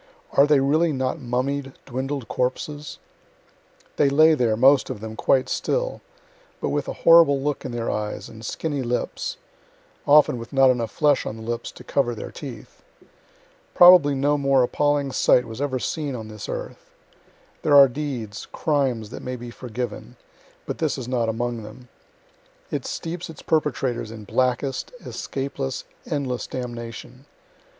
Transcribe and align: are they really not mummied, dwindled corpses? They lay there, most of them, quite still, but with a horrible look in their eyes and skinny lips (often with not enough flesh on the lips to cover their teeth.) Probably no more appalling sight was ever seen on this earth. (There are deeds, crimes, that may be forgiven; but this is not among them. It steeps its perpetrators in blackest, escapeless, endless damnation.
are 0.31 0.47
they 0.47 0.59
really 0.59 0.91
not 0.91 1.19
mummied, 1.19 1.73
dwindled 1.85 2.27
corpses? 2.27 2.97
They 3.97 4.09
lay 4.09 4.33
there, 4.33 4.57
most 4.57 4.89
of 4.89 4.99
them, 4.99 5.15
quite 5.15 5.47
still, 5.47 6.01
but 6.59 6.69
with 6.69 6.87
a 6.87 6.93
horrible 7.05 7.39
look 7.39 7.63
in 7.65 7.71
their 7.71 7.91
eyes 7.91 8.27
and 8.27 8.43
skinny 8.43 8.81
lips 8.81 9.37
(often 10.07 10.39
with 10.39 10.53
not 10.53 10.71
enough 10.71 10.89
flesh 10.89 11.23
on 11.27 11.35
the 11.35 11.41
lips 11.43 11.71
to 11.73 11.83
cover 11.83 12.15
their 12.15 12.31
teeth.) 12.31 12.81
Probably 13.75 14.15
no 14.15 14.39
more 14.39 14.63
appalling 14.63 15.11
sight 15.11 15.45
was 15.45 15.61
ever 15.61 15.77
seen 15.77 16.15
on 16.15 16.29
this 16.29 16.49
earth. 16.49 16.89
(There 17.61 17.75
are 17.75 17.87
deeds, 17.87 18.47
crimes, 18.51 19.11
that 19.11 19.21
may 19.21 19.35
be 19.35 19.51
forgiven; 19.51 20.15
but 20.65 20.79
this 20.79 20.97
is 20.97 21.07
not 21.07 21.29
among 21.29 21.61
them. 21.61 21.89
It 22.71 22.87
steeps 22.87 23.29
its 23.29 23.43
perpetrators 23.43 24.09
in 24.09 24.23
blackest, 24.23 24.91
escapeless, 25.05 25.83
endless 26.07 26.47
damnation. 26.47 27.27